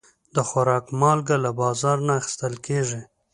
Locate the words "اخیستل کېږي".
2.19-3.01